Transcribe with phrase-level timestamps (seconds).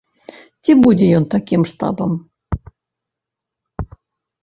[0.63, 2.11] Ці будзе ён такім штабам?